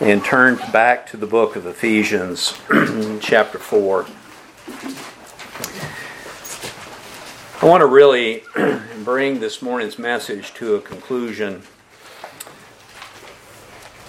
[0.00, 2.56] and turn back to the book of Ephesians,
[3.20, 4.06] chapter 4.
[7.60, 8.44] I want to really
[9.04, 11.62] bring this morning's message to a conclusion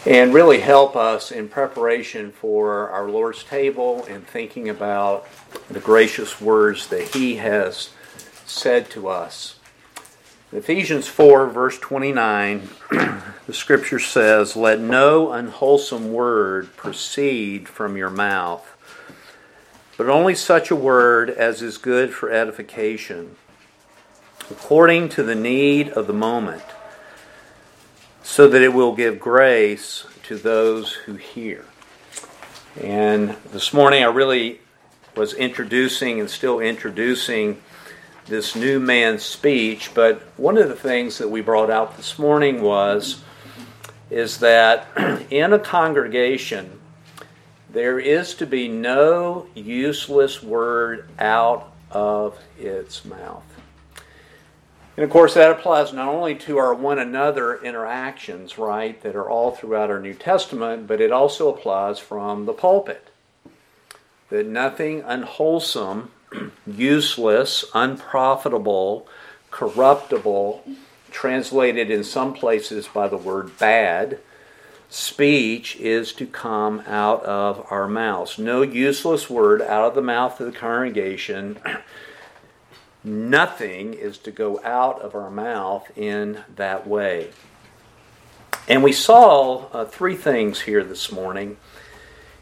[0.06, 5.28] and really help us in preparation for our Lord's table and thinking about
[5.70, 7.90] the gracious words that He has
[8.46, 9.59] said to us.
[10.52, 18.68] Ephesians 4, verse 29, the scripture says, Let no unwholesome word proceed from your mouth,
[19.96, 23.36] but only such a word as is good for edification,
[24.50, 26.64] according to the need of the moment,
[28.24, 31.66] so that it will give grace to those who hear.
[32.82, 34.62] And this morning I really
[35.16, 37.62] was introducing and still introducing
[38.30, 42.62] this new man's speech, but one of the things that we brought out this morning
[42.62, 43.24] was
[44.10, 44.88] is that
[45.30, 46.80] in a congregation
[47.72, 53.44] there is to be no useless word out of its mouth.
[54.96, 59.30] And of course, that applies not only to our one another interactions, right, that are
[59.30, 63.10] all throughout our New Testament, but it also applies from the pulpit.
[64.30, 66.12] That nothing unwholesome
[66.66, 69.08] useless, unprofitable,
[69.52, 70.64] corruptible,
[71.12, 74.20] translated in some places by the word bad,
[74.90, 78.38] speech is to come out of our mouths.
[78.38, 81.60] No useless word out of the mouth of the congregation.
[83.04, 87.30] Nothing is to go out of our mouth in that way.
[88.68, 91.58] And we saw uh, three things here this morning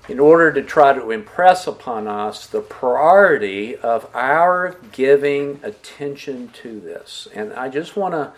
[0.07, 6.79] in order to try to impress upon us the priority of our giving attention to
[6.79, 7.27] this.
[7.35, 8.31] And I just want to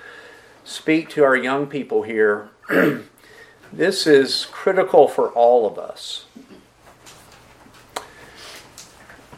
[0.63, 2.49] speak to our young people here.
[3.73, 6.25] this is critical for all of us.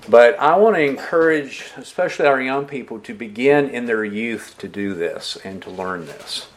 [0.10, 4.68] But I want to encourage, especially our young people, to begin in their youth to
[4.68, 6.48] do this and to learn this.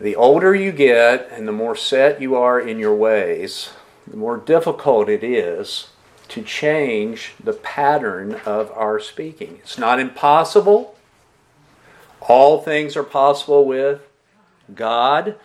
[0.00, 3.70] The older you get and the more set you are in your ways,
[4.06, 5.88] the more difficult it is
[6.28, 9.58] to change the pattern of our speaking.
[9.62, 10.96] It's not impossible.
[12.20, 14.00] All things are possible with
[14.74, 15.36] God.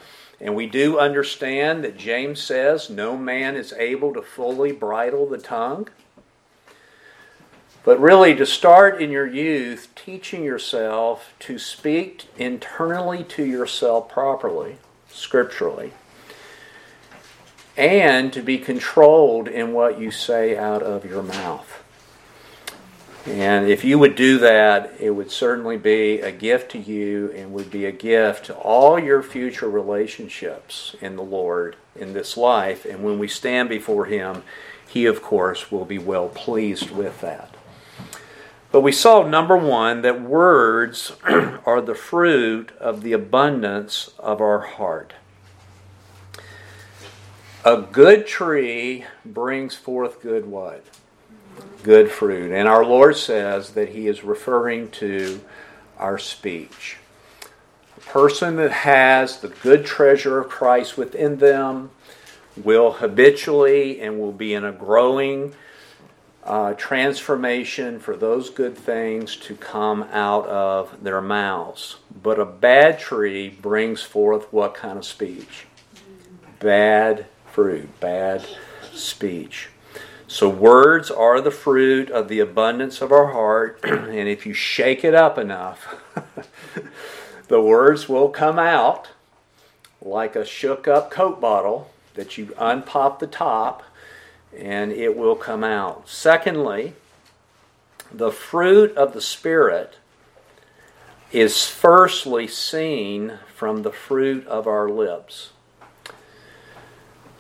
[0.42, 5.38] And we do understand that James says no man is able to fully bridle the
[5.38, 5.90] tongue.
[7.84, 14.78] But really, to start in your youth, teaching yourself to speak internally to yourself properly,
[15.10, 15.94] scripturally,
[17.80, 21.82] and to be controlled in what you say out of your mouth.
[23.26, 27.54] And if you would do that, it would certainly be a gift to you and
[27.54, 32.84] would be a gift to all your future relationships in the Lord in this life.
[32.84, 34.44] And when we stand before Him,
[34.86, 37.56] He, of course, will be well pleased with that.
[38.74, 44.60] But we saw, number one, that words are the fruit of the abundance of our
[44.60, 45.14] heart.
[47.70, 50.84] A good tree brings forth good what?
[51.84, 52.52] Good fruit.
[52.52, 55.40] And our Lord says that He is referring to
[56.00, 56.98] our speech.
[57.96, 61.92] A person that has the good treasure of Christ within them
[62.58, 65.54] will habitually and will be in a growing
[66.44, 71.98] uh, transformation for those good things to come out of their mouths.
[72.24, 75.68] But a bad tree brings forth what kind of speech?
[76.60, 78.46] Bad fruit, bad
[78.94, 79.70] speech.
[80.28, 85.04] So, words are the fruit of the abundance of our heart, and if you shake
[85.04, 85.96] it up enough,
[87.48, 89.10] the words will come out
[90.02, 93.84] like a shook up Coke bottle that you unpop the top
[94.58, 96.08] and it will come out.
[96.10, 96.94] Secondly,
[98.12, 99.98] the fruit of the Spirit
[101.32, 105.52] is firstly seen from the fruit of our lips.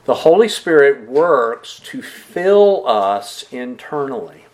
[0.09, 4.46] The Holy Spirit works to fill us internally.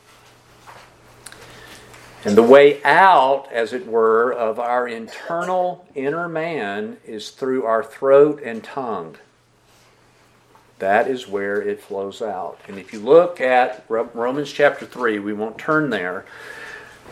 [2.25, 7.85] And the way out, as it were, of our internal inner man is through our
[7.85, 9.15] throat and tongue.
[10.79, 12.59] That is where it flows out.
[12.67, 16.25] And if you look at Romans chapter 3, we won't turn there,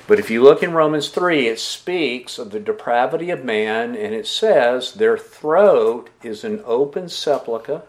[0.05, 4.13] but if you look in Romans 3, it speaks of the depravity of man, and
[4.13, 7.83] it says their throat is an open sepulchre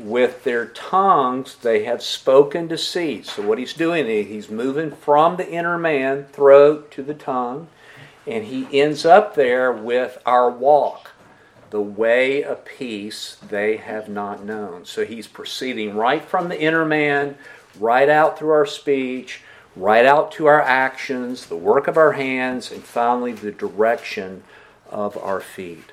[0.00, 3.26] with their tongues they have spoken deceit.
[3.26, 7.68] So what he's doing, is he's moving from the inner man, throat to the tongue,
[8.26, 11.12] and he ends up there with our walk.
[11.70, 14.84] the way of peace they have not known.
[14.84, 17.36] So he's proceeding right from the inner man,
[17.78, 19.42] right out through our speech,
[19.76, 24.42] right out to our actions, the work of our hands, and finally the direction
[24.90, 25.92] of our feet.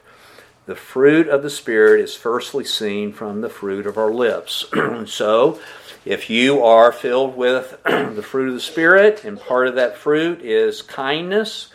[0.67, 4.65] The fruit of the Spirit is firstly seen from the fruit of our lips.
[5.05, 5.61] so,
[6.03, 10.41] if you are filled with the fruit of the Spirit, and part of that fruit
[10.41, 11.69] is kindness,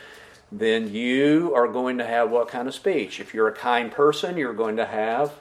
[0.52, 3.18] then you are going to have what kind of speech?
[3.18, 5.32] If you're a kind person, you're going to have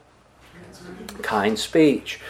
[1.22, 2.22] kind speech.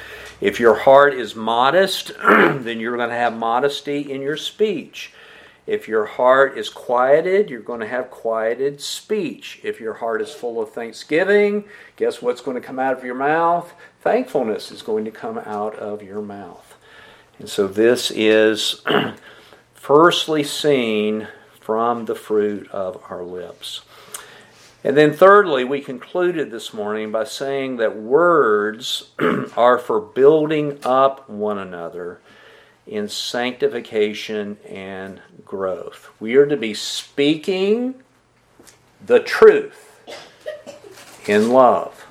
[0.42, 5.14] If your heart is modest, then you're going to have modesty in your speech.
[5.68, 9.60] If your heart is quieted, you're going to have quieted speech.
[9.64, 11.66] If your heart is full of thanksgiving,
[11.96, 13.74] guess what's going to come out of your mouth?
[14.02, 16.76] Thankfulness is going to come out of your mouth.
[17.38, 18.82] And so this is
[19.74, 21.28] firstly seen
[21.60, 23.82] from the fruit of our lips.
[24.84, 29.12] And then, thirdly, we concluded this morning by saying that words
[29.56, 32.20] are for building up one another
[32.88, 35.22] in sanctification and
[35.52, 36.10] growth.
[36.22, 37.96] We are to be speaking
[39.06, 40.02] the truth
[41.28, 42.06] in love.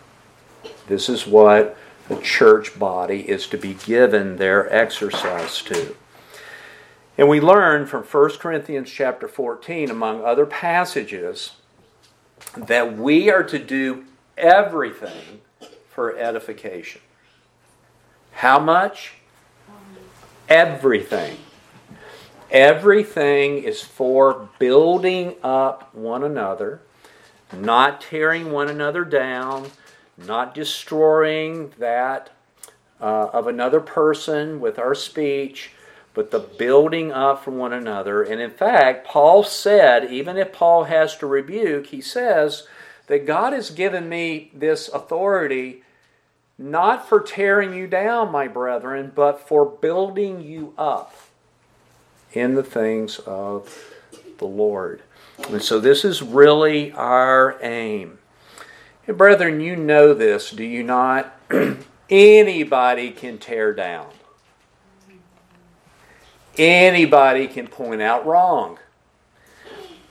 [0.88, 1.74] This is what
[2.08, 5.96] the church body is to be given their exercise to.
[7.16, 11.52] And we learn from 1 Corinthians chapter 14, among other passages,
[12.58, 14.04] that we are to do
[14.36, 15.40] everything
[15.88, 17.00] for edification.
[18.32, 19.14] How much?
[19.66, 19.76] Um,
[20.46, 21.38] everything.
[22.50, 26.80] Everything is for building up one another,
[27.52, 29.70] not tearing one another down,
[30.18, 32.30] not destroying that
[33.00, 35.70] uh, of another person with our speech,
[36.12, 38.24] but the building up from one another.
[38.24, 42.66] And in fact, Paul said, even if Paul has to rebuke, he says
[43.06, 45.84] that God has given me this authority
[46.58, 51.14] not for tearing you down, my brethren, but for building you up
[52.32, 53.94] in the things of
[54.38, 55.02] the Lord.
[55.48, 58.18] And so this is really our aim.
[59.06, 61.34] And brethren, you know this, do you not?
[62.10, 64.10] Anybody can tear down.
[66.58, 68.78] Anybody can point out wrong.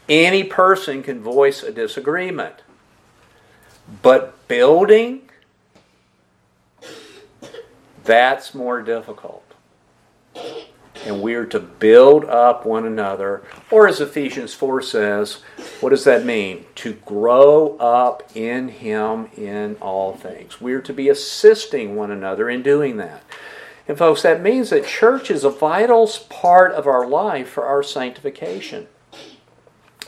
[0.08, 2.56] Any person can voice a disagreement.
[4.02, 5.30] But building,
[8.04, 9.44] that's more difficult.
[11.06, 13.44] And we are to build up one another.
[13.72, 15.42] Or as Ephesians 4 says,
[15.80, 16.66] what does that mean?
[16.76, 20.60] To grow up in Him in all things.
[20.60, 23.24] We are to be assisting one another in doing that.
[23.88, 27.82] And, folks, that means that church is a vital part of our life for our
[27.82, 28.88] sanctification.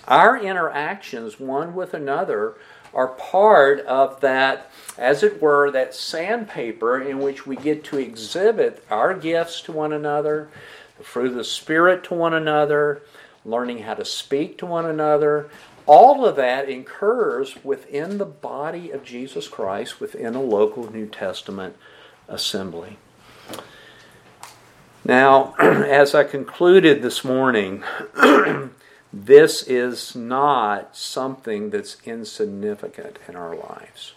[0.07, 2.55] Our interactions one with another
[2.93, 8.83] are part of that, as it were, that sandpaper in which we get to exhibit
[8.89, 10.49] our gifts to one another,
[10.97, 13.01] the fruit of the Spirit to one another,
[13.45, 15.49] learning how to speak to one another.
[15.85, 21.75] All of that incurs within the body of Jesus Christ, within a local New Testament
[22.27, 22.97] assembly.
[25.03, 27.83] Now, as I concluded this morning,
[29.13, 34.13] this is not something that's insignificant in our lives.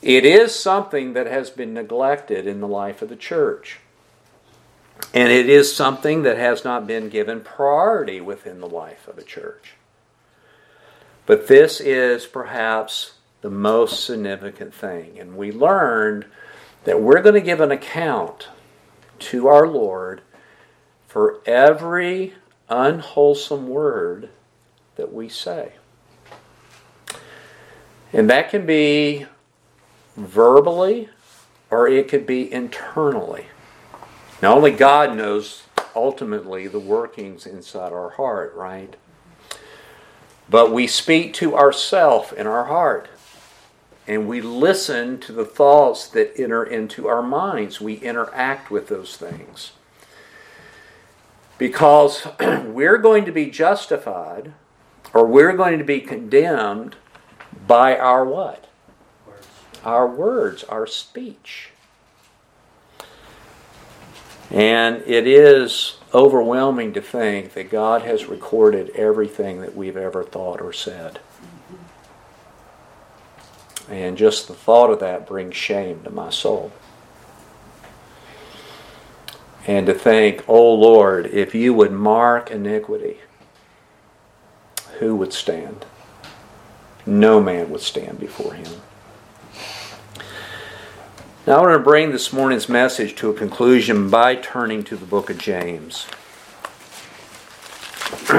[0.00, 3.80] It is something that has been neglected in the life of the church.
[5.14, 9.22] And it is something that has not been given priority within the life of a
[9.22, 9.74] church.
[11.26, 15.18] But this is perhaps the most significant thing.
[15.18, 16.26] And we learned
[16.84, 18.48] that we're going to give an account
[19.18, 20.22] to our Lord
[21.06, 22.34] for every
[22.72, 24.30] unwholesome word
[24.96, 25.72] that we say.
[28.12, 29.26] And that can be
[30.16, 31.08] verbally
[31.70, 33.46] or it could be internally.
[34.42, 35.62] Now, only God knows
[35.94, 38.94] ultimately the workings inside our heart, right?
[40.48, 43.08] But we speak to ourself in our heart
[44.06, 47.80] and we listen to the thoughts that enter into our minds.
[47.80, 49.72] We interact with those things.
[51.62, 52.26] Because
[52.64, 54.52] we're going to be justified
[55.14, 56.96] or we're going to be condemned
[57.68, 58.66] by our what?
[59.24, 59.46] Words.
[59.84, 61.70] Our words, our speech.
[64.50, 70.60] And it is overwhelming to think that God has recorded everything that we've ever thought
[70.60, 71.20] or said.
[73.88, 76.72] And just the thought of that brings shame to my soul.
[79.66, 83.18] And to think, oh Lord, if you would mark iniquity,
[84.98, 85.86] who would stand?
[87.06, 88.72] no man would stand before him.
[91.46, 95.06] Now, I want to bring this morning's message to a conclusion by turning to the
[95.06, 96.06] book of James.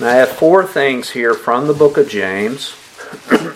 [0.00, 2.74] now, I have four things here from the book of James.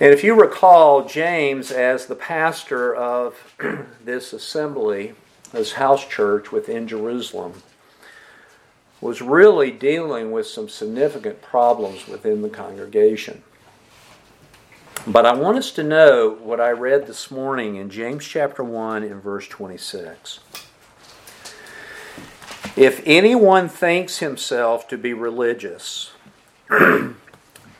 [0.00, 3.54] and if you recall, James, as the pastor of
[4.04, 5.14] this assembly,
[5.52, 7.62] this house church within Jerusalem,
[9.00, 13.42] was really dealing with some significant problems within the congregation.
[15.06, 19.04] But I want us to know what I read this morning in James chapter 1
[19.04, 20.40] and verse 26.
[22.76, 26.10] If anyone thinks himself to be religious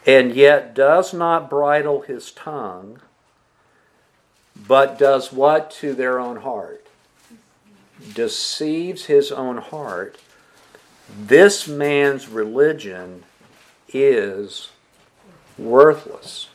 [0.07, 3.01] and yet does not bridle his tongue,
[4.57, 6.87] but does what to their own heart?
[8.15, 10.19] Deceives his own heart
[11.09, 13.25] this man's religion
[13.89, 14.71] is
[15.57, 16.49] worthless.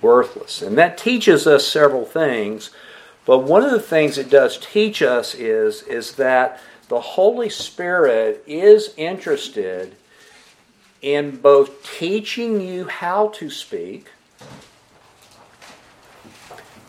[0.00, 0.62] Worthless.
[0.62, 2.70] And that teaches us several things.
[3.26, 8.42] But one of the things it does teach us is, is that the Holy Spirit
[8.46, 9.94] is interested
[11.00, 14.08] in both teaching you how to speak,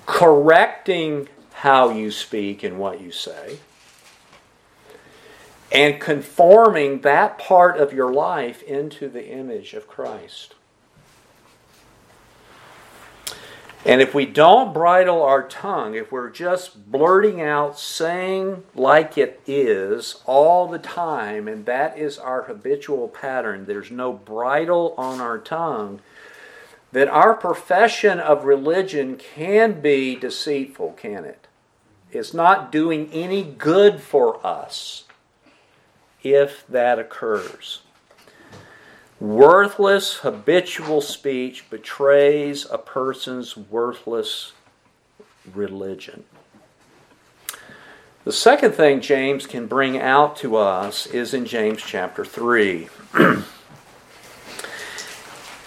[0.06, 3.60] correcting how you speak and what you say,
[5.72, 10.56] and conforming that part of your life into the image of Christ.
[13.86, 19.42] And if we don't bridle our tongue, if we're just blurting out, saying like it
[19.48, 25.38] is all the time, and that is our habitual pattern, there's no bridle on our
[25.38, 26.02] tongue,
[26.92, 31.48] then our profession of religion can be deceitful, can it?
[32.12, 35.06] It's not doing any good for us
[36.22, 37.82] if that occurs.
[39.20, 44.54] Worthless habitual speech betrays a person's worthless
[45.54, 46.24] religion.
[48.24, 52.88] The second thing James can bring out to us is in James chapter 3.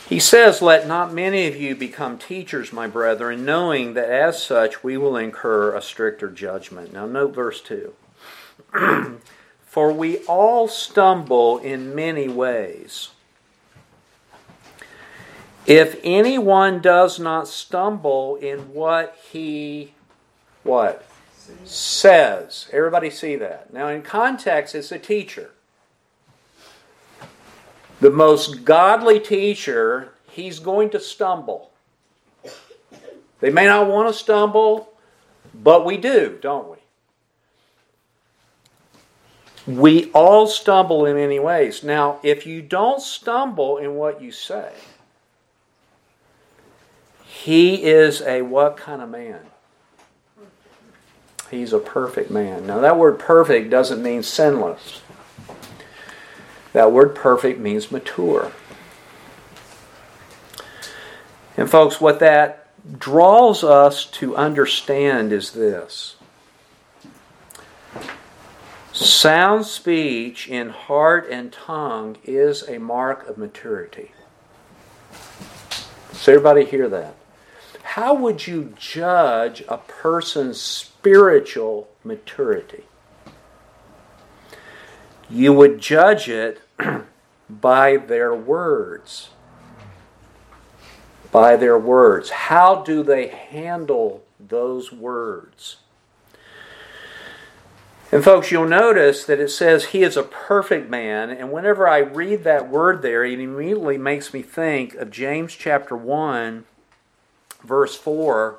[0.08, 4.82] he says, Let not many of you become teachers, my brethren, knowing that as such
[4.82, 6.94] we will incur a stricter judgment.
[6.94, 7.92] Now, note verse 2.
[9.62, 13.10] For we all stumble in many ways.
[15.66, 19.94] If anyone does not stumble in what he
[20.64, 21.04] what
[21.64, 23.72] says, everybody see that.
[23.72, 25.50] Now in context it's a teacher.
[28.00, 31.70] The most godly teacher, he's going to stumble.
[33.38, 34.92] They may not want to stumble,
[35.54, 36.78] but we do, don't we?
[39.66, 41.84] We all stumble in many ways.
[41.84, 44.72] Now, if you don't stumble in what you say,
[47.42, 49.40] he is a what kind of man?
[51.50, 52.68] He's a perfect man.
[52.68, 55.02] Now, that word perfect doesn't mean sinless.
[56.72, 58.52] That word perfect means mature.
[61.56, 66.14] And, folks, what that draws us to understand is this
[68.92, 74.12] Sound speech in heart and tongue is a mark of maturity.
[76.12, 77.16] Does everybody hear that?
[77.82, 82.84] How would you judge a person's spiritual maturity?
[85.28, 86.60] You would judge it
[87.50, 89.30] by their words.
[91.30, 92.30] By their words.
[92.30, 95.76] How do they handle those words?
[98.12, 101.30] And folks, you'll notice that it says he is a perfect man.
[101.30, 105.96] And whenever I read that word there, it immediately makes me think of James chapter
[105.96, 106.64] 1,
[107.62, 108.58] verse 4,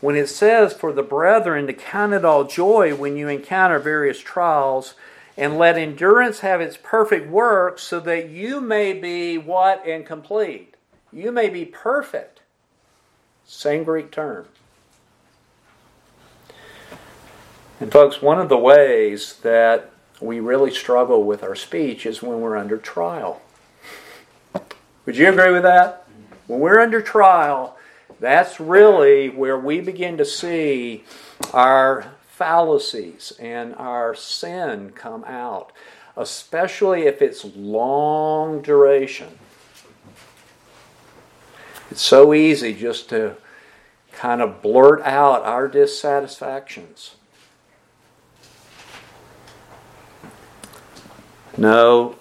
[0.00, 4.20] when it says, For the brethren to count it all joy when you encounter various
[4.20, 4.94] trials,
[5.36, 10.74] and let endurance have its perfect work, so that you may be what and complete?
[11.12, 12.40] You may be perfect.
[13.44, 14.46] Same Greek term.
[17.80, 22.40] And, folks, one of the ways that we really struggle with our speech is when
[22.40, 23.42] we're under trial.
[25.04, 26.06] Would you agree with that?
[26.46, 27.76] When we're under trial,
[28.22, 31.02] that's really where we begin to see
[31.52, 35.72] our fallacies and our sin come out,
[36.16, 39.40] especially if it's long duration.
[41.90, 43.34] It's so easy just to
[44.12, 47.16] kind of blurt out our dissatisfactions.
[51.56, 52.14] No,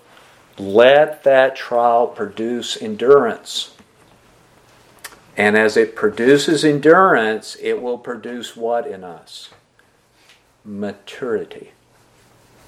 [0.58, 3.75] let that trial produce endurance.
[5.41, 9.50] And as it produces endurance, it will produce what in us?
[10.63, 11.71] Maturity.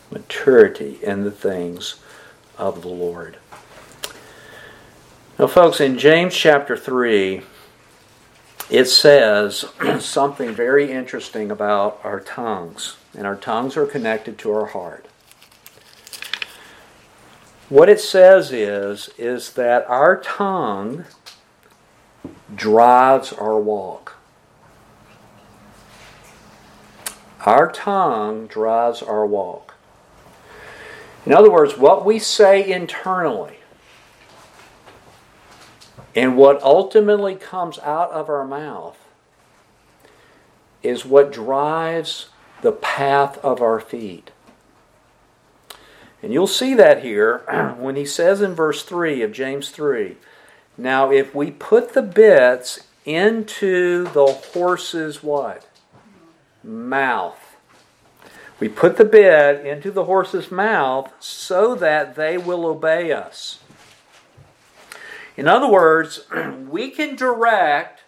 [0.10, 2.00] Maturity in the things
[2.58, 3.38] of the Lord.
[5.38, 7.44] Now, folks, in James chapter 3,
[8.72, 9.66] it says
[10.00, 12.98] something very interesting about our tongues.
[13.16, 15.06] And our tongues are connected to our heart.
[17.70, 21.06] What it says is, is that our tongue
[22.56, 24.18] drives our walk.
[27.46, 29.76] Our tongue drives our walk.
[31.26, 33.58] In other words, what we say internally
[36.16, 38.98] and what ultimately comes out of our mouth
[40.82, 42.30] is what drives
[42.62, 44.32] the path of our feet.
[46.22, 47.40] And you'll see that here
[47.78, 50.18] when he says in verse 3 of James 3
[50.78, 55.68] Now, if we put the bits into the horse's what?
[56.64, 57.58] Mouth.
[58.60, 63.60] We put the bit into the horse's mouth so that they will obey us.
[65.36, 66.22] In other words,
[66.70, 68.02] we can direct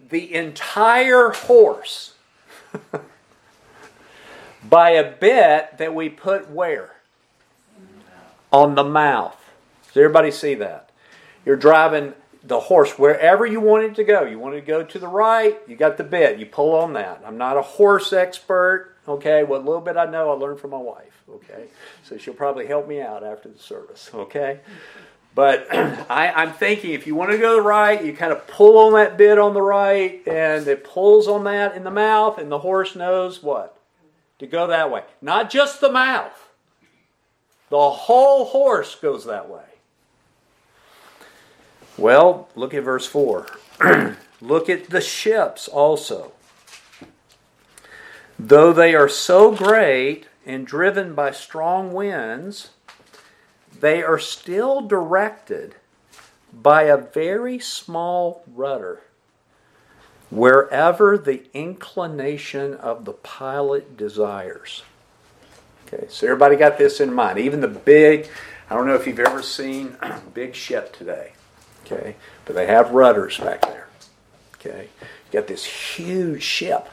[0.00, 2.14] the entire horse
[4.68, 6.96] by a bit that we put where?
[8.50, 9.38] On the mouth.
[9.88, 10.90] Does everybody see that?
[11.44, 14.22] You're driving the horse wherever you want it to go.
[14.22, 16.38] You want it to go to the right, you got the bit.
[16.38, 17.22] You pull on that.
[17.24, 19.44] I'm not a horse expert, okay?
[19.44, 21.66] What little bit I know, I learned from my wife, okay?
[22.02, 24.60] So she'll probably help me out after the service, okay?
[25.34, 25.68] But
[26.10, 28.78] I, I'm thinking if you want to go to the right, you kind of pull
[28.78, 32.50] on that bit on the right, and it pulls on that in the mouth, and
[32.50, 33.78] the horse knows what?
[34.40, 35.04] To go that way.
[35.20, 36.50] Not just the mouth,
[37.70, 39.62] the whole horse goes that way.
[41.96, 43.46] Well, look at verse 4.
[44.40, 46.32] look at the ships also.
[48.38, 52.70] Though they are so great and driven by strong winds,
[53.80, 55.76] they are still directed
[56.52, 59.00] by a very small rudder
[60.30, 64.82] wherever the inclination of the pilot desires.
[65.86, 67.38] Okay, so everybody got this in mind.
[67.38, 68.28] Even the big,
[68.70, 71.32] I don't know if you've ever seen a big ship today,
[71.92, 73.88] okay, but they have rudders back there.
[74.56, 76.88] Okay, you got this huge ship,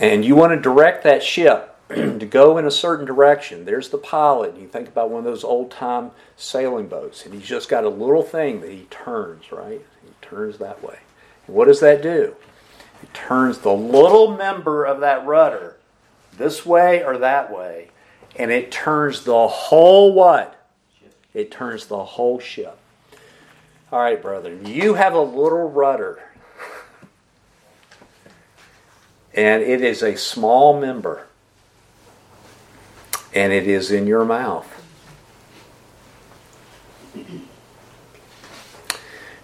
[0.00, 3.64] and you want to direct that ship to go in a certain direction.
[3.64, 4.56] There's the pilot.
[4.56, 7.88] You think about one of those old time sailing boats, and he's just got a
[7.88, 9.84] little thing that he turns, right?
[10.02, 10.98] He turns that way.
[11.46, 12.34] And what does that do?
[13.02, 15.76] It turns the little member of that rudder
[16.36, 17.90] this way or that way,
[18.36, 20.66] and it turns the whole what?
[21.34, 22.78] It turns the whole ship.
[23.92, 26.18] All right, brother, you have a little rudder.
[29.32, 31.26] And it is a small member
[33.34, 34.66] and it is in your mouth.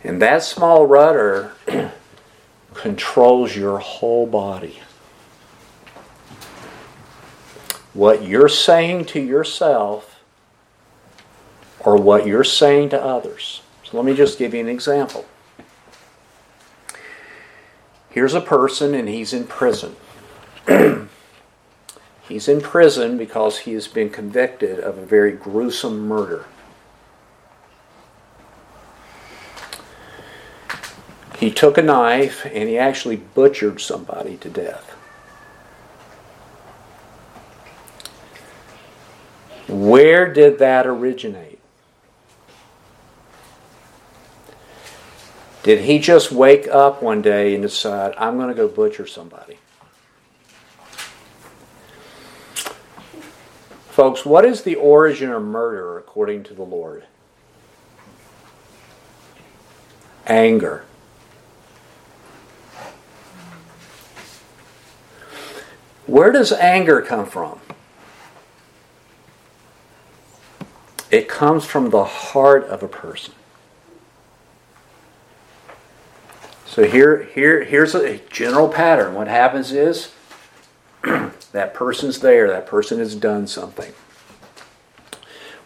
[0.03, 1.53] And that small rudder
[2.75, 4.81] controls your whole body.
[7.93, 10.21] What you're saying to yourself
[11.79, 13.62] or what you're saying to others.
[13.93, 15.27] So let me just give you an example.
[18.09, 19.97] Here's a person and he's in prison.
[22.29, 26.47] He's in prison because he has been convicted of a very gruesome murder.
[31.39, 34.91] He took a knife and he actually butchered somebody to death.
[39.69, 41.52] Where did that originate?
[45.63, 49.59] Did he just wake up one day and decide, I'm going to go butcher somebody?
[53.91, 57.05] Folks, what is the origin of murder according to the Lord?
[60.27, 60.85] Anger.
[66.07, 67.61] Where does anger come from?
[71.11, 73.35] It comes from the heart of a person.
[76.73, 79.13] So here, here, here's a general pattern.
[79.13, 80.11] What happens is
[81.03, 83.93] that person's there, that person has done something.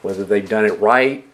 [0.03, 1.25] Whether they've done it right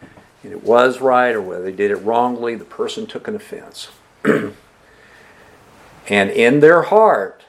[0.42, 3.88] and it was right, or whether they did it wrongly, the person took an offense.
[4.24, 4.52] and
[6.06, 7.44] in their heart,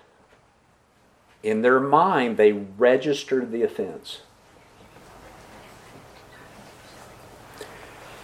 [1.43, 4.21] in their mind, they registered the offense.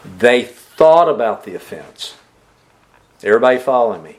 [0.05, 2.15] They thought about the offense.
[3.23, 4.17] Everybody following me?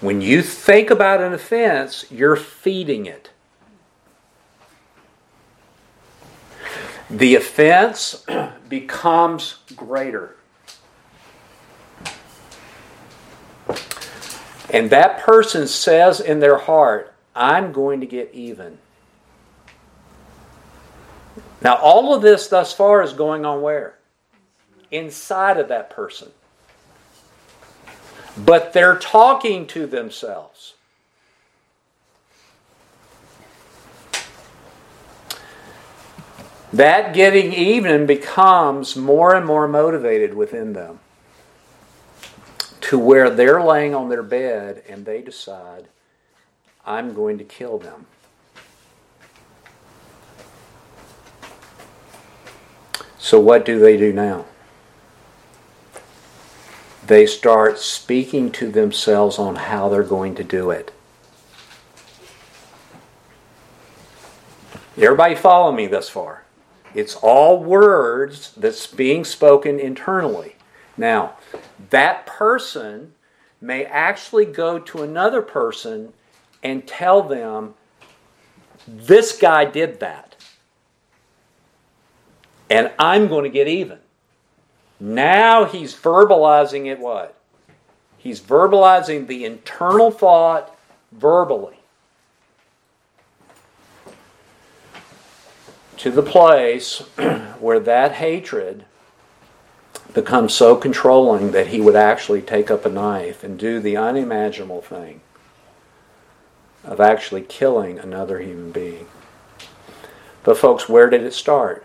[0.00, 3.30] When you think about an offense, you're feeding it.
[7.08, 8.26] The offense
[8.68, 10.36] becomes greater.
[14.70, 18.78] And that person says in their heart, I'm going to get even.
[21.62, 23.98] Now, all of this thus far is going on where?
[24.90, 26.30] Inside of that person.
[28.36, 30.74] But they're talking to themselves.
[36.72, 41.00] That getting even becomes more and more motivated within them
[42.80, 45.88] to where they're laying on their bed and they decide,
[46.86, 48.06] I'm going to kill them.
[53.18, 54.46] So, what do they do now?
[57.06, 60.92] They start speaking to themselves on how they're going to do it.
[64.96, 66.44] Everybody follow me thus far?
[66.94, 70.56] It's all words that's being spoken internally.
[70.96, 71.36] Now,
[71.90, 73.14] that person
[73.60, 76.12] may actually go to another person
[76.62, 77.74] and tell them,
[78.86, 80.36] this guy did that.
[82.68, 83.98] And I'm going to get even.
[85.02, 87.34] Now he's verbalizing it what?
[88.16, 90.78] He's verbalizing the internal thought
[91.10, 91.80] verbally.
[95.96, 96.98] To the place
[97.58, 98.84] where that hatred
[100.14, 104.82] becomes so controlling that he would actually take up a knife and do the unimaginable
[104.82, 105.20] thing
[106.84, 109.08] of actually killing another human being.
[110.44, 111.84] But, folks, where did it start?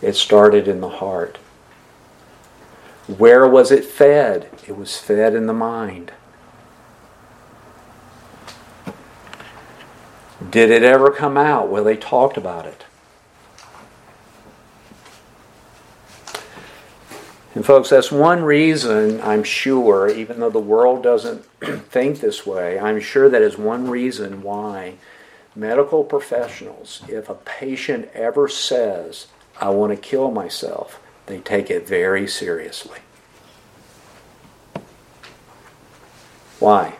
[0.00, 1.38] It started in the heart.
[3.06, 4.48] Where was it fed?
[4.66, 6.12] It was fed in the mind.
[10.50, 11.68] Did it ever come out?
[11.68, 12.84] Well, they talked about it.
[17.54, 22.78] And, folks, that's one reason I'm sure, even though the world doesn't think this way,
[22.78, 24.94] I'm sure that is one reason why
[25.54, 29.28] medical professionals, if a patient ever says,
[29.60, 32.98] I want to kill myself, they take it very seriously.
[36.58, 36.96] Why?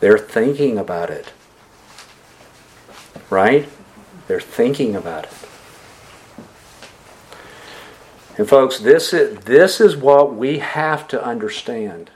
[0.00, 1.32] They're thinking about it.
[3.30, 3.68] Right?
[4.26, 5.32] They're thinking about it.
[8.38, 12.10] And folks, this is, this is what we have to understand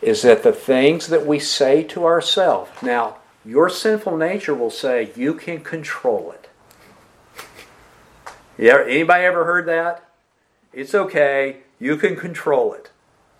[0.00, 5.10] is that the things that we say to ourselves, now, your sinful nature will say
[5.16, 6.37] you can control it.
[8.58, 10.04] Yeah, anybody ever heard that?
[10.72, 12.90] It's okay, you can control it.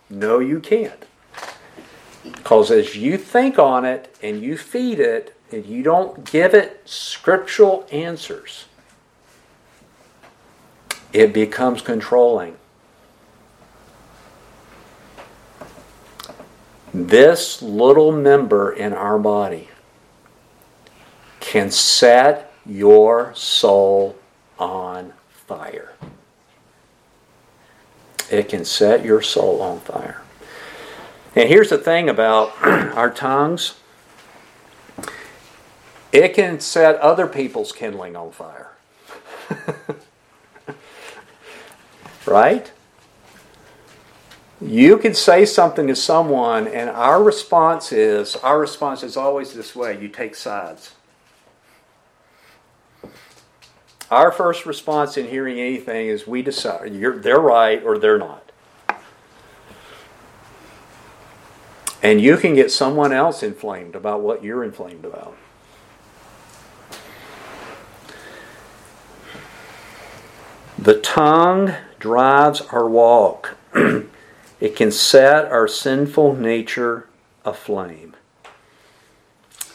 [0.09, 1.05] No, you can't.
[2.23, 6.83] Because as you think on it and you feed it and you don't give it
[6.85, 8.67] scriptural answers,
[11.13, 12.57] it becomes controlling.
[16.95, 19.69] This little member in our body
[21.41, 24.18] can set your soul
[24.59, 25.93] on fire.
[28.31, 30.23] It can set your soul on fire.
[31.35, 33.75] And here's the thing about our tongues
[36.11, 38.73] it can set other people's kindling on fire.
[42.27, 42.73] right?
[44.61, 49.77] You can say something to someone, and our response is our response is always this
[49.77, 50.95] way you take sides.
[54.11, 58.51] Our first response in hearing anything is we decide they're right or they're not.
[62.03, 65.37] And you can get someone else inflamed about what you're inflamed about.
[70.79, 73.57] The tongue drives our walk.
[73.75, 77.09] it can set our sinful nature
[77.45, 78.15] aflame.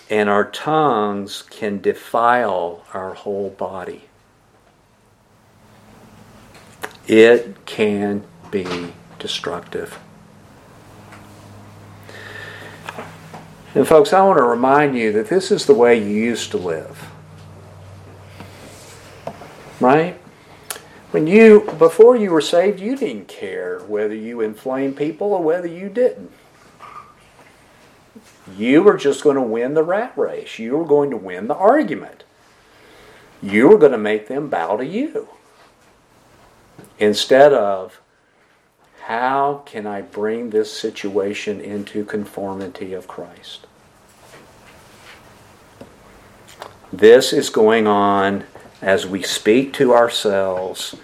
[0.10, 4.06] And our tongues can defile our whole body.
[7.08, 10.00] It can be destructive.
[13.76, 16.58] And, folks, I want to remind you that this is the way you used to
[16.58, 17.10] live.
[19.80, 20.20] Right?
[21.12, 25.68] When you, before you were saved, you didn't care whether you inflamed people or whether
[25.68, 26.32] you didn't.
[28.56, 30.60] You were just going to win the rat race.
[30.60, 32.24] You were going to win the argument.
[33.42, 35.30] You were going to make them bow to you.
[37.04, 38.00] Instead of,
[39.02, 43.68] how can I bring this situation into conformity of Christ?
[46.94, 48.46] This is going on
[48.82, 50.96] as we speak to ourselves,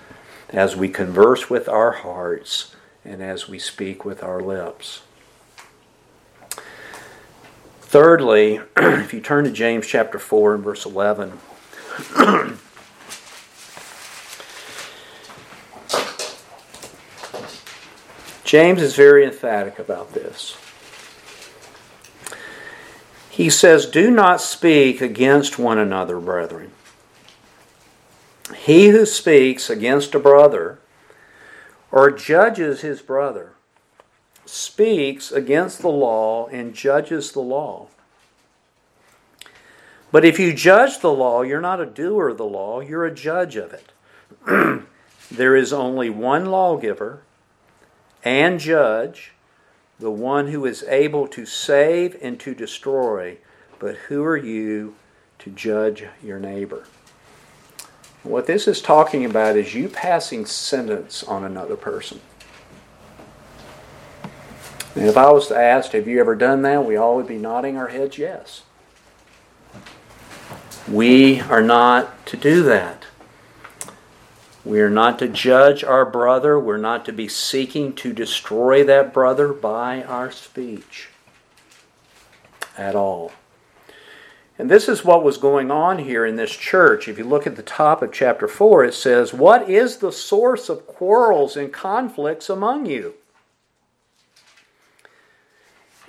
[0.48, 5.02] as we converse with our hearts, and as we speak with our lips.
[7.82, 11.34] Thirdly, if you turn to James chapter 4 and verse 11,
[18.50, 20.58] James is very emphatic about this.
[23.30, 26.72] He says, Do not speak against one another, brethren.
[28.58, 30.80] He who speaks against a brother
[31.92, 33.52] or judges his brother
[34.48, 37.86] speaks against the law and judges the law.
[40.12, 43.14] But if you judge the law, you're not a doer of the law, you're a
[43.14, 43.92] judge of it.
[45.32, 47.22] there is only one lawgiver
[48.24, 49.32] and judge,
[50.00, 53.38] the one who is able to save and to destroy.
[53.80, 54.96] But who are you
[55.40, 56.86] to judge your neighbor?
[58.24, 62.20] What this is talking about is you passing sentence on another person.
[64.96, 66.86] And if I was to ask, have you ever done that?
[66.86, 68.64] We all would be nodding our heads yes.
[70.90, 72.99] We are not to do that.
[74.66, 76.60] We are not to judge our brother.
[76.60, 81.10] We're not to be seeking to destroy that brother by our speech
[82.78, 83.32] at all.
[84.58, 87.08] And this is what was going on here in this church.
[87.08, 90.68] If you look at the top of chapter 4, it says, What is the source
[90.68, 93.14] of quarrels and conflicts among you?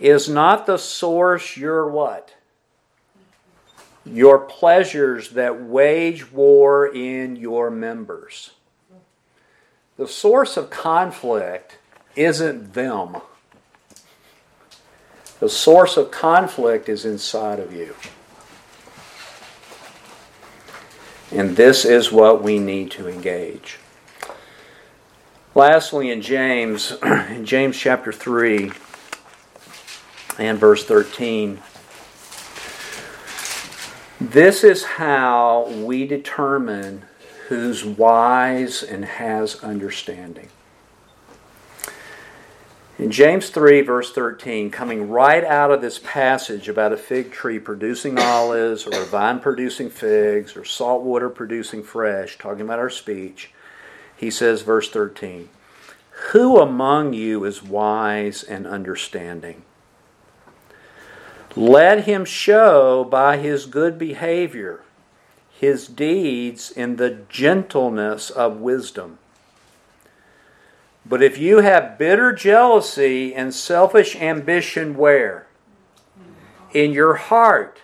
[0.01, 2.35] Is not the source your what?
[4.05, 8.53] Your pleasures that wage war in your members.
[9.97, 11.79] The source of conflict
[12.17, 13.19] isn't them.
[15.41, 17.95] The source of conflict is inside of you.
[21.33, 23.79] And this is what we need to engage.
[25.55, 28.73] Lastly, in James, in James chapter 3
[30.39, 31.61] and verse 13,
[34.21, 37.05] this is how we determine
[37.49, 40.51] who's wise and has understanding.
[42.99, 47.59] In James 3, verse 13, coming right out of this passage about a fig tree
[47.59, 52.91] producing olives, or a vine producing figs, or salt water producing fresh, talking about our
[52.91, 53.53] speech,
[54.19, 55.49] he says, verse 13,
[56.33, 59.63] Who among you is wise and understanding?
[61.57, 64.81] Let him show by his good behavior
[65.61, 69.19] his deeds in the gentleness of wisdom.
[71.05, 75.49] But if you have bitter jealousy and selfish ambition, where?
[76.73, 77.79] In your heart.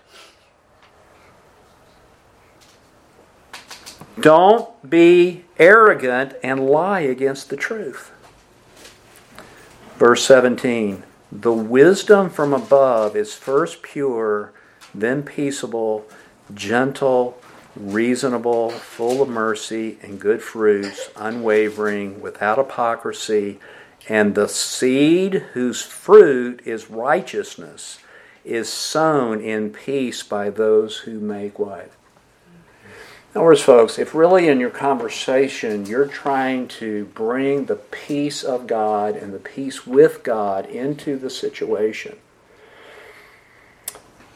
[4.18, 8.10] Don't be arrogant and lie against the truth.
[9.98, 11.02] Verse 17
[11.40, 14.52] The wisdom from above is first pure,
[14.94, 16.06] then peaceable,
[16.54, 17.38] gentle
[17.76, 23.60] reasonable, full of mercy and good fruits, unwavering, without hypocrisy,
[24.08, 27.98] and the seed whose fruit is righteousness
[28.42, 31.90] is sown in peace by those who make what?
[33.36, 38.42] In other words, folks, if really in your conversation you're trying to bring the peace
[38.42, 42.16] of God and the peace with God into the situation,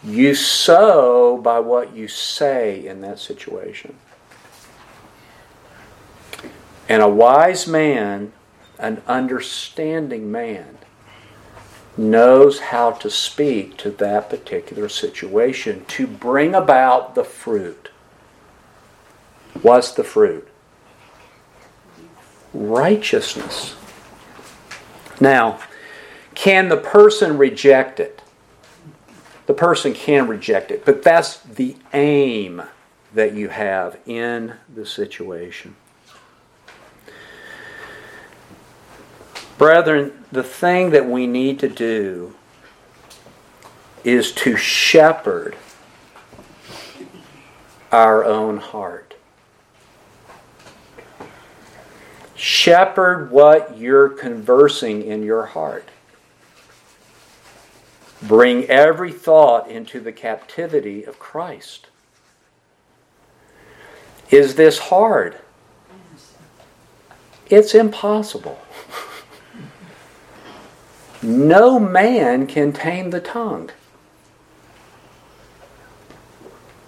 [0.04, 3.96] you sow by what you say in that situation.
[6.86, 8.34] And a wise man,
[8.78, 10.76] an understanding man,
[11.96, 17.88] knows how to speak to that particular situation to bring about the fruit.
[19.62, 20.48] What's the fruit?
[22.52, 23.76] Righteousness.
[25.20, 25.60] Now,
[26.34, 28.20] can the person reject it?
[29.50, 30.84] the person can reject it.
[30.84, 32.62] But that's the aim
[33.12, 35.74] that you have in the situation.
[39.58, 42.36] Brethren, the thing that we need to do
[44.04, 45.56] is to shepherd
[47.90, 49.09] our own heart.
[52.40, 55.86] Shepherd what you're conversing in your heart.
[58.22, 61.88] Bring every thought into the captivity of Christ.
[64.30, 65.36] Is this hard?
[67.50, 68.58] It's impossible.
[71.22, 73.68] No man can tame the tongue.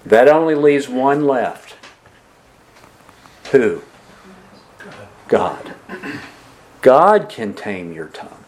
[0.07, 1.77] That only leaves one left.
[3.51, 3.83] Who?
[5.33, 5.75] God.
[6.83, 8.45] God can tame your tongue.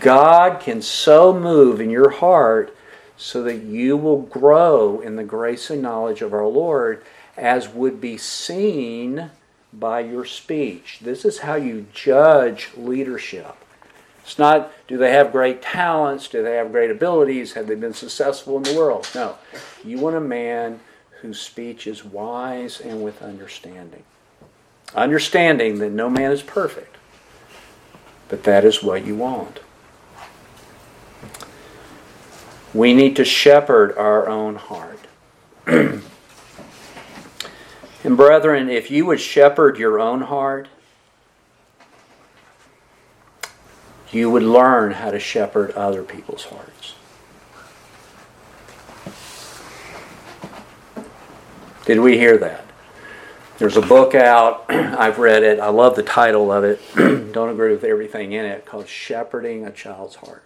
[0.00, 2.74] God can so move in your heart
[3.18, 7.04] so that you will grow in the grace and knowledge of our Lord
[7.36, 9.30] as would be seen
[9.74, 11.00] by your speech.
[11.02, 13.56] This is how you judge leadership.
[14.22, 16.28] It's not, do they have great talents?
[16.28, 17.52] Do they have great abilities?
[17.52, 19.06] Have they been successful in the world?
[19.14, 19.36] No.
[19.84, 20.80] You want a man
[21.20, 24.04] whose speech is wise and with understanding.
[24.96, 26.96] Understanding that no man is perfect,
[28.28, 29.60] but that is what you want.
[32.72, 35.00] We need to shepherd our own heart.
[35.66, 36.02] and
[38.04, 40.68] brethren, if you would shepherd your own heart,
[44.10, 46.94] you would learn how to shepherd other people's hearts.
[51.84, 52.65] Did we hear that?
[53.58, 54.66] There's a book out.
[54.68, 55.60] I've read it.
[55.60, 56.80] I love the title of it.
[57.32, 60.42] Don't agree with everything in it called Shepherding a Child's Heart.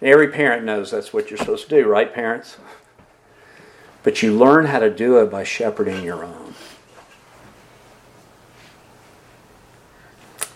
[0.00, 2.56] Every parent knows that's what you're supposed to do, right, parents?
[4.02, 6.54] But you learn how to do it by shepherding your own.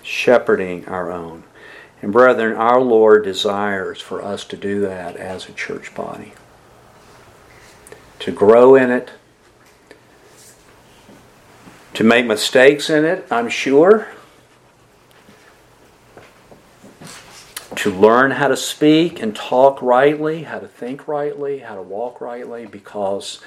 [0.08, 1.44] shepherding our own.
[2.02, 6.32] And brethren, our Lord desires for us to do that as a church body.
[8.20, 9.12] To grow in it,
[11.98, 14.06] to make mistakes in it, I'm sure.
[17.74, 22.20] To learn how to speak and talk rightly, how to think rightly, how to walk
[22.20, 23.40] rightly, because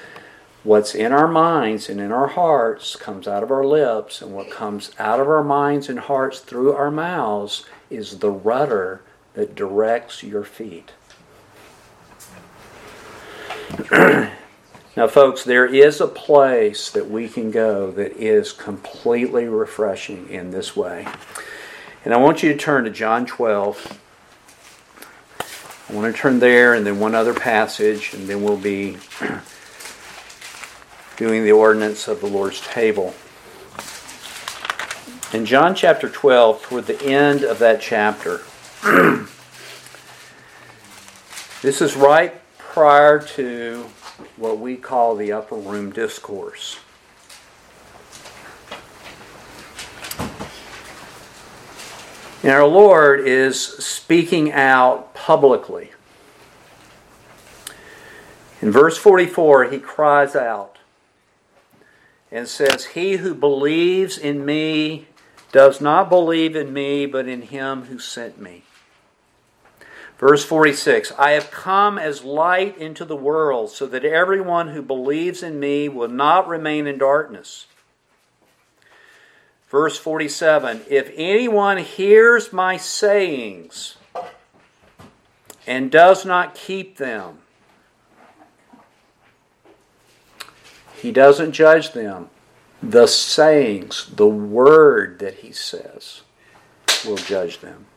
[0.65, 4.51] what's in our minds and in our hearts comes out of our lips, and what
[4.51, 9.01] comes out of our minds and hearts through our mouths is the rudder
[9.33, 10.91] that directs your feet.
[14.97, 20.51] now, folks, there is a place that we can go that is completely refreshing in
[20.51, 21.07] this way.
[22.03, 23.99] And I want you to turn to John 12.
[25.87, 28.97] I want to turn there and then one other passage, and then we'll be
[31.15, 33.13] doing the ordinance of the Lord's table.
[35.31, 38.41] In John chapter 12, toward the end of that chapter,
[41.61, 43.85] this is right prior to
[44.37, 46.77] what we call the upper room discourse.
[52.43, 55.91] And our Lord is speaking out publicly.
[58.61, 60.77] In verse 44, he cries out,
[62.31, 65.07] and says, He who believes in me
[65.51, 68.63] does not believe in me, but in him who sent me.
[70.21, 75.43] Verse 46 I have come as light into the world, so that everyone who believes
[75.43, 77.65] in me will not remain in darkness.
[79.69, 83.97] Verse 47 If anyone hears my sayings
[85.67, 87.39] and does not keep them,
[91.01, 92.29] He doesn't judge them.
[92.83, 96.21] The sayings, the word that he says,
[97.05, 97.87] will judge them.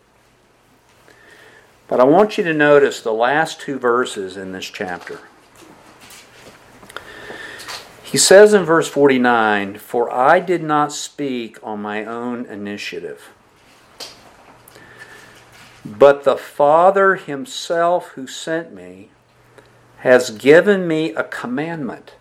[1.87, 5.21] But I want you to notice the last two verses in this chapter.
[8.03, 13.31] He says in verse 49 For I did not speak on my own initiative,
[15.85, 19.11] but the Father himself who sent me
[19.99, 22.15] has given me a commandment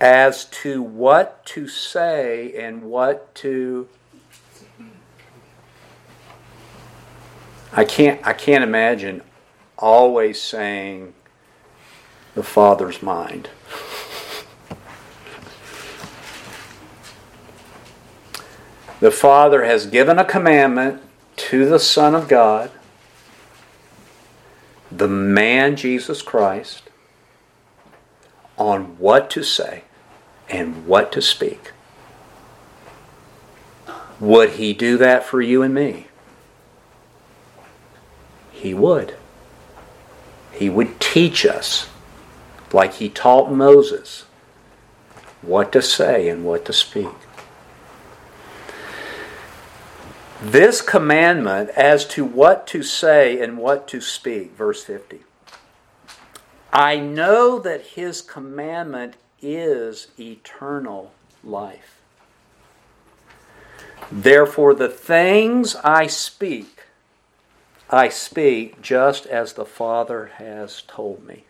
[0.00, 3.88] as to what to say and what to
[7.72, 9.22] I can't I can't imagine
[9.76, 11.14] always saying
[12.34, 13.50] the Father's mind.
[19.00, 21.02] The Father has given a commandment
[21.36, 22.72] to the Son of God,
[24.90, 26.82] the man Jesus Christ,
[28.56, 29.84] on what to say
[30.48, 31.72] and what to speak.
[34.18, 36.07] Would he do that for you and me?
[38.58, 39.14] He would.
[40.50, 41.88] He would teach us,
[42.72, 44.24] like he taught Moses,
[45.42, 47.14] what to say and what to speak.
[50.42, 55.20] This commandment as to what to say and what to speak, verse 50,
[56.72, 61.12] I know that his commandment is eternal
[61.44, 62.00] life.
[64.10, 66.77] Therefore, the things I speak,
[67.90, 71.44] I speak just as the Father has told me.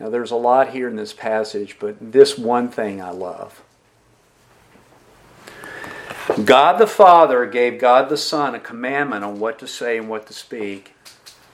[0.00, 3.62] Now, there's a lot here in this passage, but this one thing I love.
[6.44, 10.26] God the Father gave God the Son a commandment on what to say and what
[10.26, 10.94] to speak,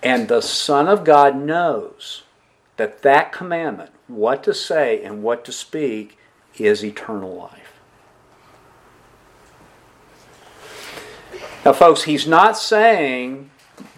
[0.02, 2.22] and the Son of God knows
[2.76, 6.16] that that commandment, what to say and what to speak,
[6.56, 7.59] is eternal life.
[11.64, 13.50] Now, folks, he's not saying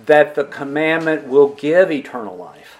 [0.06, 2.76] that the commandment will give eternal life.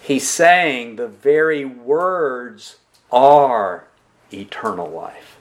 [0.00, 2.76] He's saying the very words
[3.10, 3.88] are
[4.32, 5.38] eternal life.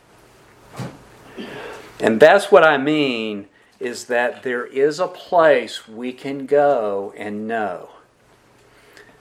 [1.99, 3.47] And that's what I mean
[3.79, 7.89] is that there is a place we can go and know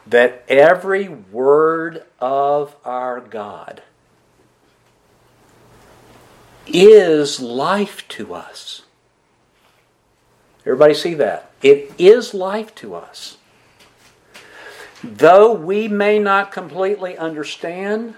[0.06, 3.82] that every word of our God
[6.66, 8.82] is life to us.
[10.64, 11.50] Everybody see that?
[11.62, 13.36] It is life to us.
[15.02, 18.14] Though we may not completely understand,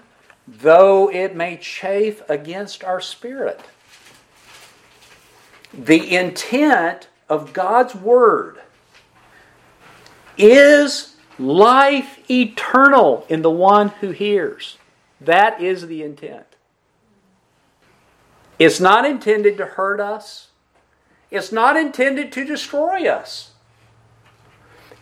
[0.46, 3.62] though it may chafe against our spirit,
[5.72, 8.60] the intent of God's Word
[10.36, 14.76] is life eternal in the one who hears.
[15.20, 16.53] That is the intent.
[18.58, 20.48] It's not intended to hurt us.
[21.30, 23.52] It's not intended to destroy us.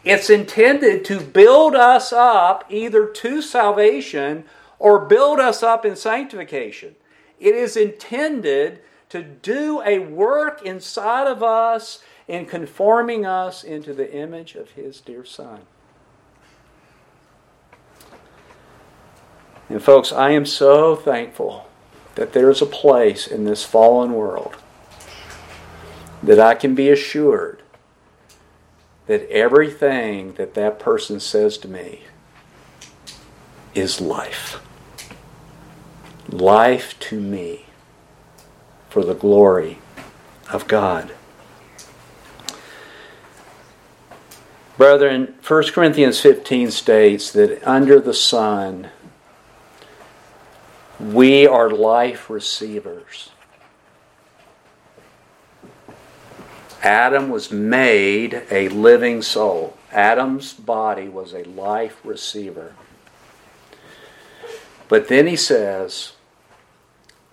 [0.04, 4.44] It's intended to build us up either to salvation
[4.78, 6.96] or build us up in sanctification.
[7.38, 8.80] It is intended
[9.10, 15.00] to do a work inside of us in conforming us into the image of His
[15.00, 15.60] dear Son.
[19.68, 21.66] And, folks, I am so thankful
[22.14, 24.56] that there's a place in this fallen world
[26.22, 27.62] that I can be assured
[29.06, 32.02] that everything that that person says to me
[33.74, 34.60] is life.
[36.28, 37.66] Life to me
[38.88, 39.78] for the glory
[40.50, 41.12] of God.
[44.76, 48.88] Brethren, 1 Corinthians 15 states that under the sun,
[51.02, 53.30] we are life receivers.
[56.80, 59.76] Adam was made a living soul.
[59.90, 62.74] Adam's body was a life receiver.
[64.88, 66.12] But then he says,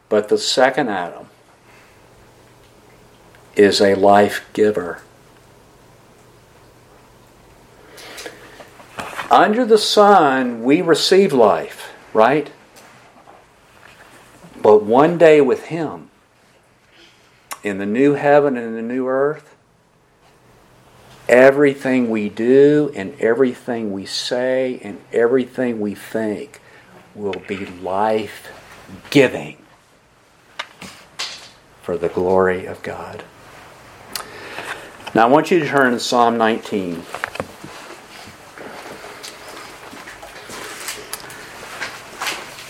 [0.08, 1.28] but the second Adam,
[3.56, 5.02] is a life giver.
[9.30, 12.50] Under the sun, we receive life, right?
[14.62, 16.10] But one day with Him,
[17.64, 19.56] in the new heaven and the new earth,
[21.28, 26.60] everything we do and everything we say and everything we think
[27.14, 28.50] will be life
[29.10, 29.58] giving
[31.82, 33.24] for the glory of God.
[35.16, 37.04] Now, I want you to turn to Psalm 19.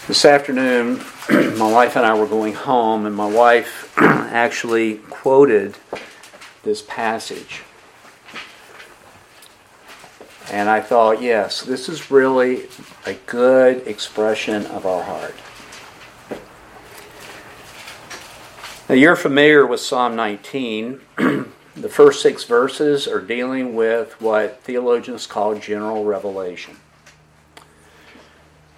[0.07, 1.01] This afternoon,
[1.57, 5.75] my wife and I were going home, and my wife actually quoted
[6.63, 7.61] this passage.
[10.51, 12.63] And I thought, yes, this is really
[13.05, 15.35] a good expression of our heart.
[18.89, 21.01] Now, you're familiar with Psalm 19.
[21.79, 26.75] The first six verses are dealing with what theologians call general revelation.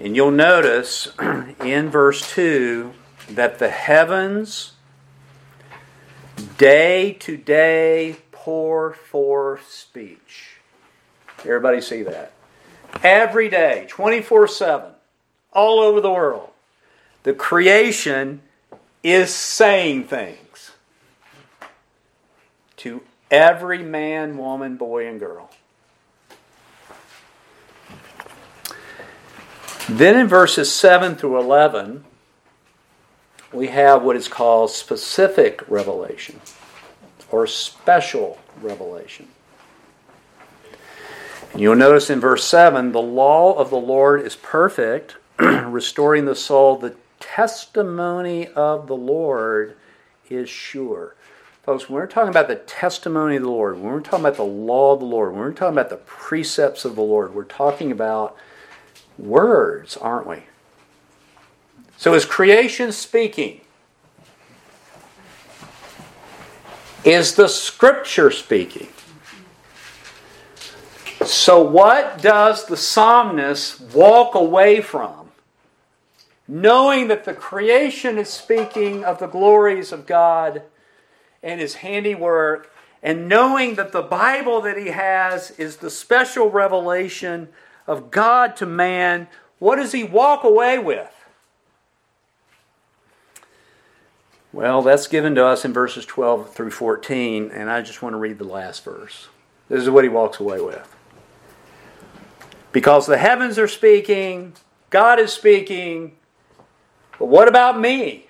[0.02, 1.10] And you'll notice
[1.64, 2.92] in verse 2
[3.30, 4.74] that the heavens
[6.58, 10.58] day to day pour forth speech.
[11.42, 12.34] Everybody see that?
[13.04, 14.92] Every day, 24 7,
[15.54, 16.50] all over the world,
[17.22, 18.42] the creation
[19.04, 20.72] is saying things
[22.78, 25.51] to every man, woman, boy, and girl.
[29.98, 32.06] Then in verses 7 through 11,
[33.52, 36.40] we have what is called specific revelation
[37.30, 39.28] or special revelation.
[41.52, 46.36] And you'll notice in verse 7 the law of the Lord is perfect, restoring the
[46.36, 46.78] soul.
[46.78, 49.76] The testimony of the Lord
[50.30, 51.16] is sure.
[51.64, 54.44] Folks, when we're talking about the testimony of the Lord, when we're talking about the
[54.44, 57.92] law of the Lord, when we're talking about the precepts of the Lord, we're talking
[57.92, 58.38] about
[59.22, 60.44] words, aren't we?
[61.98, 63.62] So is creation speaking?
[67.04, 68.88] Is the scripture speaking?
[71.26, 75.30] So, what does the psalmist walk away from?
[76.48, 80.64] Knowing that the creation is speaking of the glories of God
[81.44, 82.72] and his handiwork,
[83.04, 87.50] and knowing that the Bible that he has is the special revelation
[87.88, 89.28] of God to man,
[89.60, 91.12] what does he walk away with?
[94.54, 98.18] Well, that's given to us in verses 12 through 14, and I just want to
[98.18, 99.30] read the last verse.
[99.70, 100.94] This is what he walks away with.
[102.74, 104.54] Because the heavens are speaking,
[104.90, 106.18] God is speaking,
[107.18, 108.28] but what about me?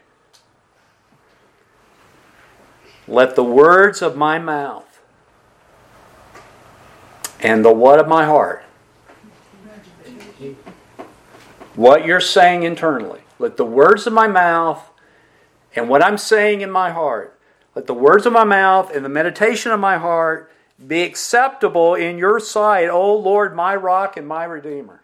[3.07, 5.01] Let the words of my mouth
[7.39, 8.63] and the what of my heart,
[11.75, 14.89] what you're saying internally, let the words of my mouth
[15.75, 17.39] and what I'm saying in my heart,
[17.75, 20.51] let the words of my mouth and the meditation of my heart
[20.85, 25.01] be acceptable in your sight, O Lord, my rock and my redeemer.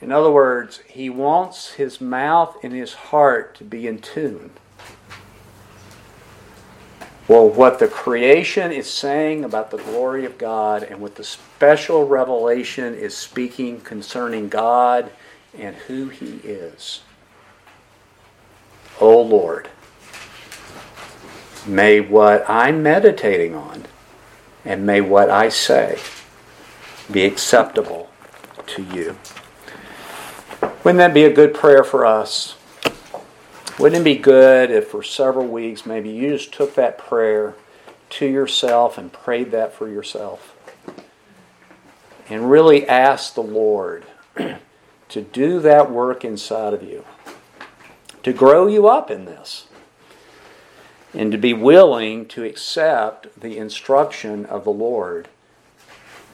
[0.00, 4.52] In other words, he wants his mouth and his heart to be in tune.
[7.30, 12.04] Well, what the creation is saying about the glory of God and what the special
[12.04, 15.12] revelation is speaking concerning God
[15.56, 17.02] and who he is.
[18.98, 19.68] O Lord,
[21.64, 23.84] may what I'm meditating on
[24.64, 26.00] and may what I say
[27.12, 28.10] be acceptable
[28.66, 29.16] to you.
[30.82, 32.56] Wouldn't that be a good prayer for us?
[33.80, 37.54] Wouldn't it be good if for several weeks maybe you just took that prayer
[38.10, 40.54] to yourself and prayed that for yourself?
[42.28, 44.04] And really asked the Lord
[45.08, 47.06] to do that work inside of you,
[48.22, 49.66] to grow you up in this,
[51.14, 55.28] and to be willing to accept the instruction of the Lord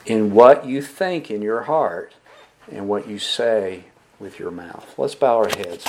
[0.04, 2.12] in what you think in your heart
[2.68, 3.84] and what you say
[4.18, 4.94] with your mouth.
[4.98, 5.86] Let's bow our heads.